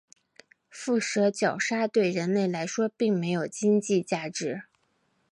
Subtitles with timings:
[0.67, 4.63] 腹蛇角鲨对人类来说并没有经济价值。